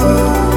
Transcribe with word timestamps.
Oh. 0.00 0.47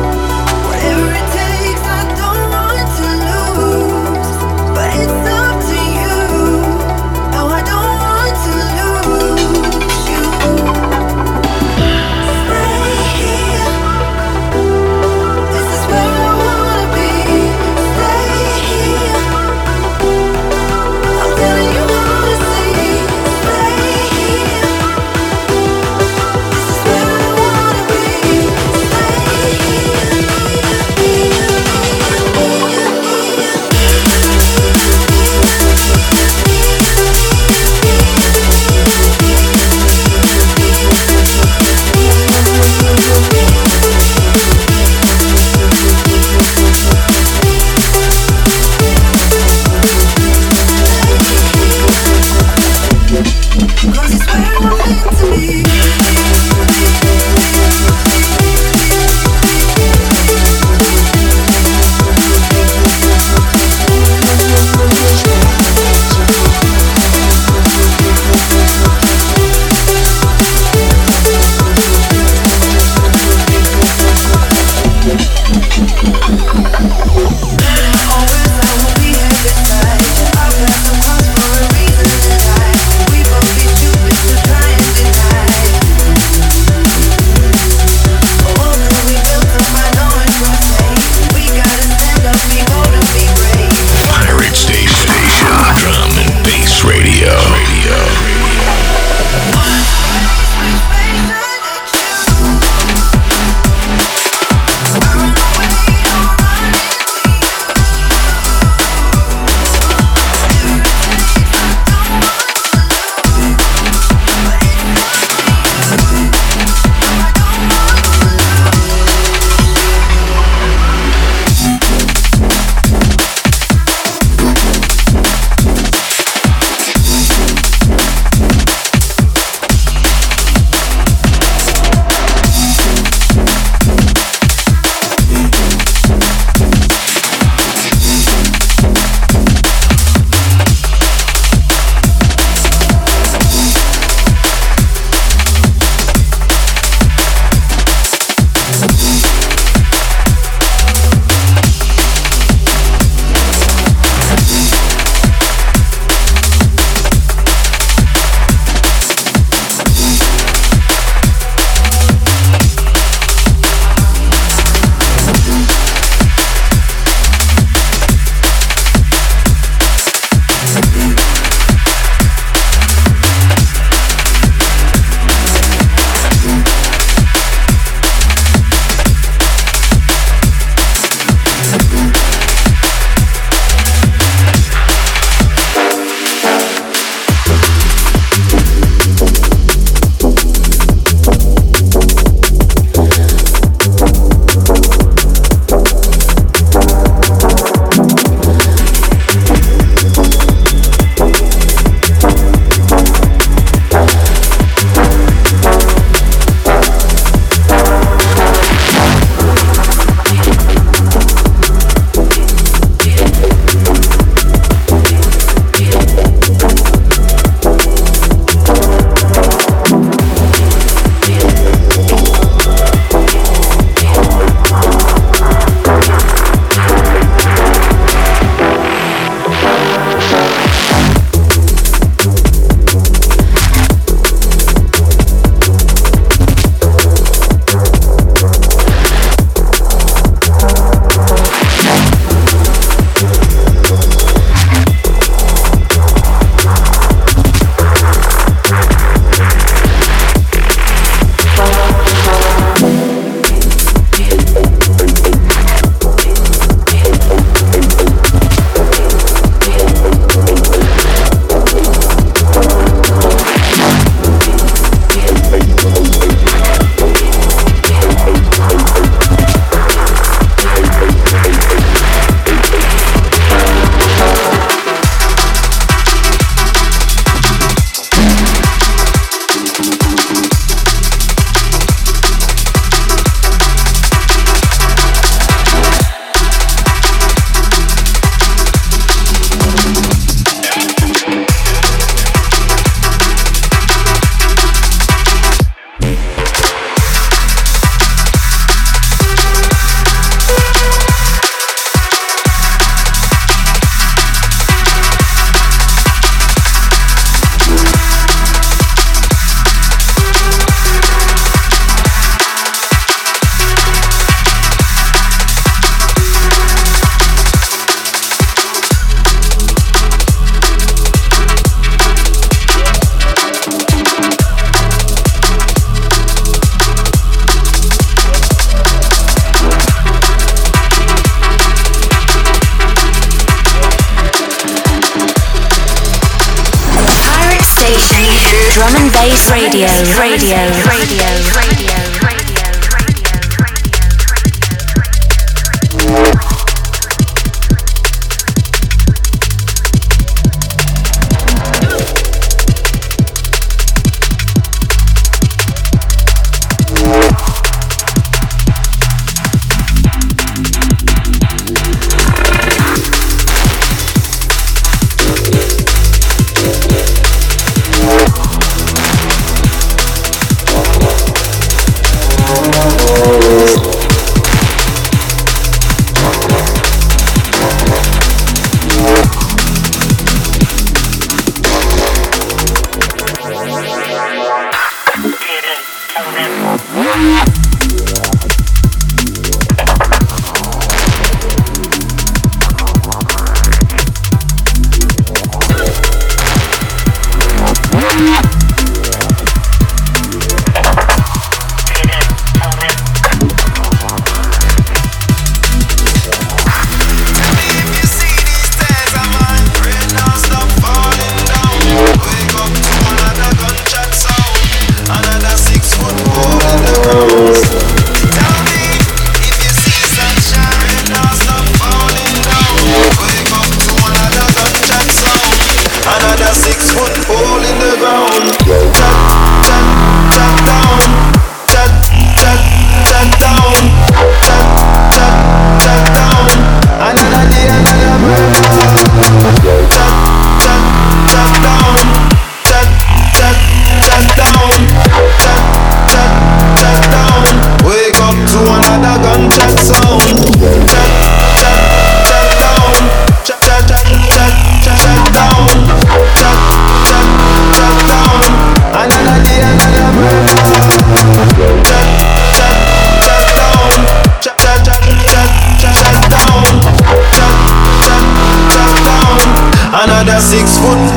six 470.42 470.78
foot 470.80 471.11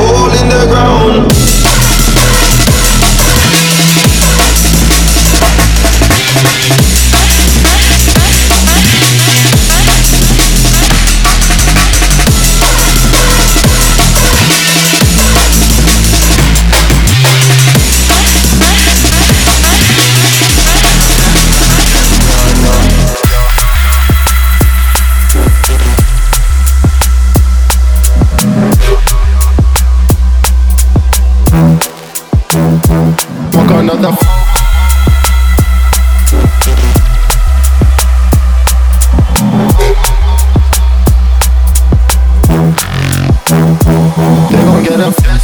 that 44.96 45.06
I'm 45.06 45.12
fast. 45.12 45.43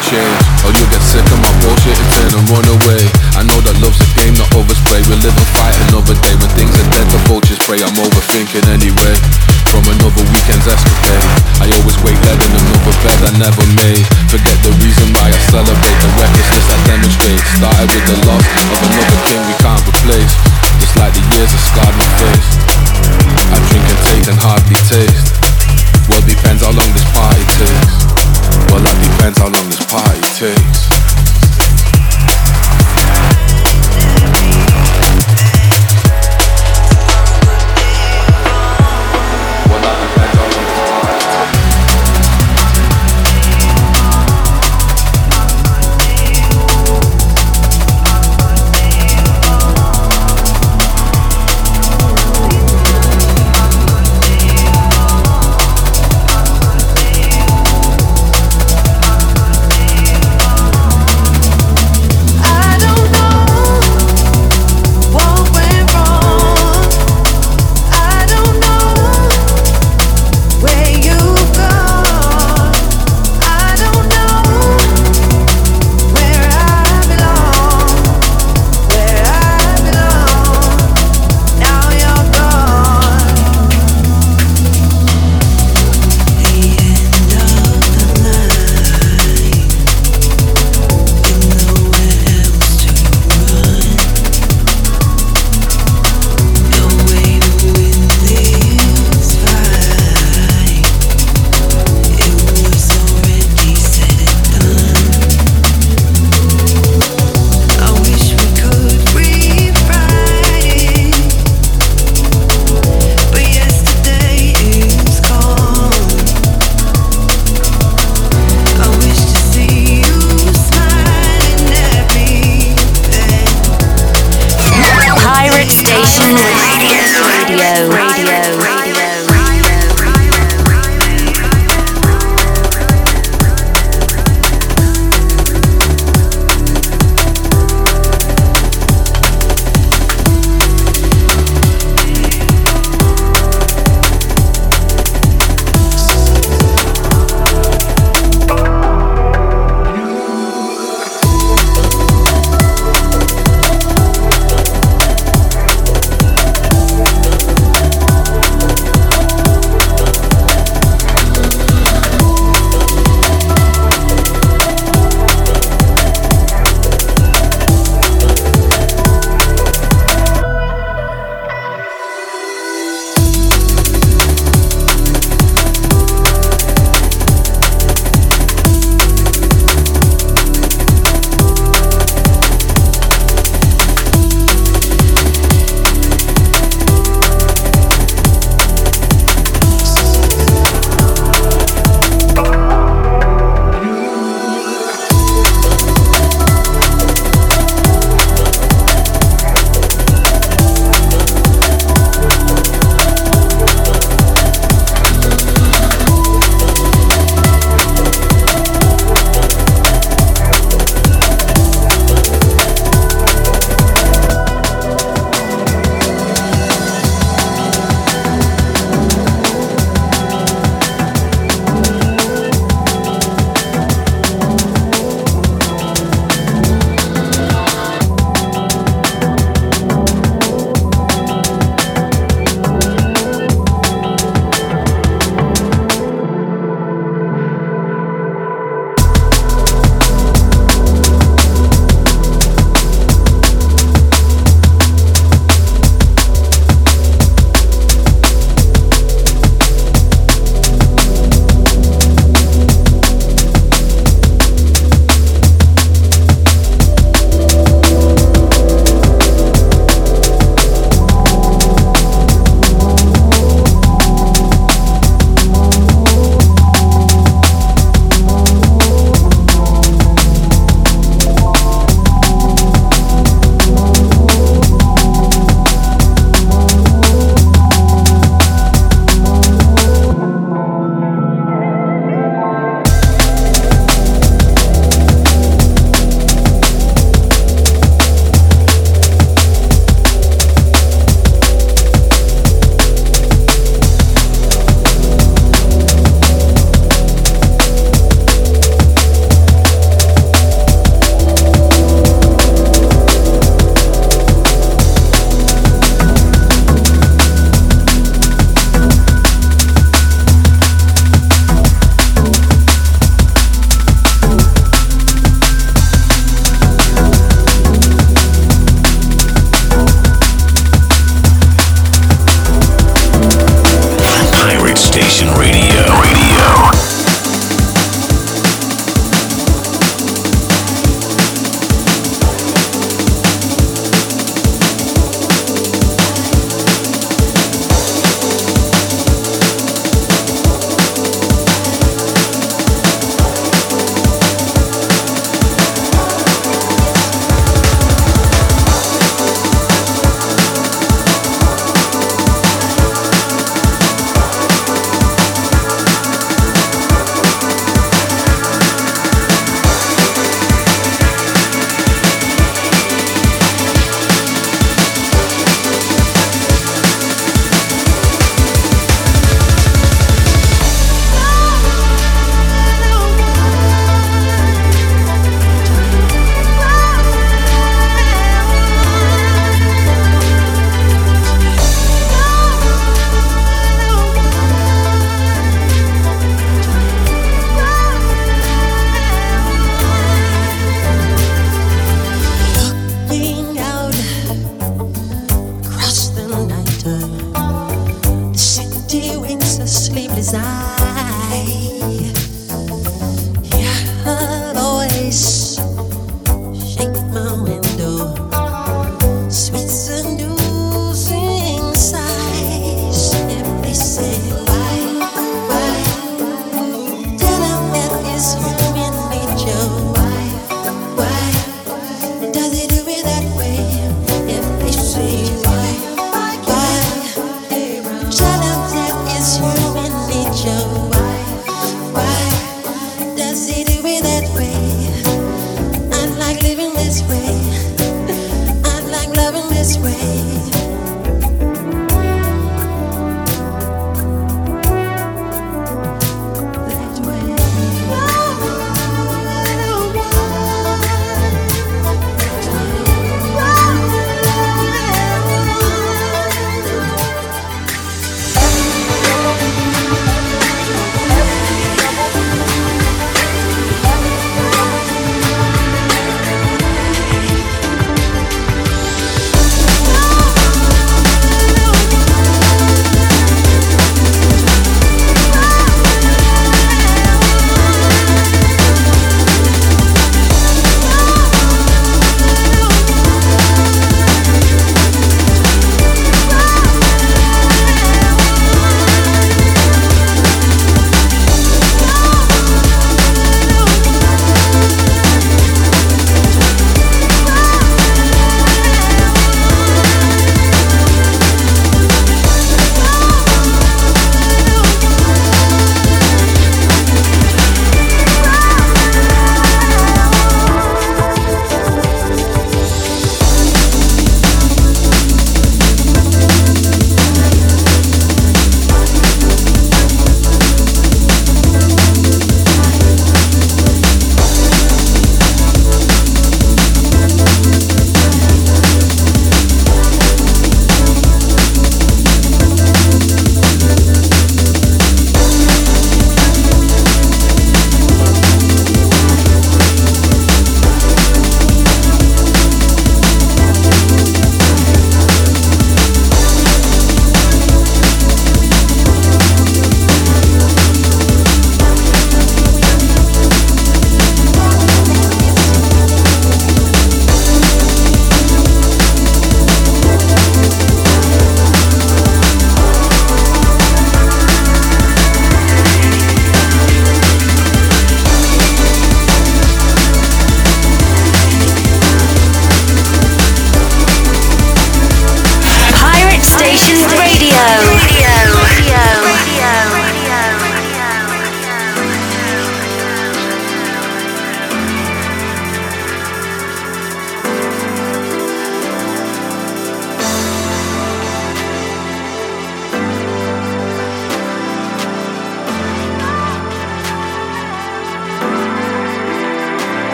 Che. 0.00 0.39